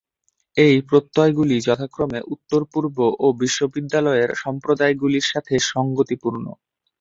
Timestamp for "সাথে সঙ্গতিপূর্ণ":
5.31-6.45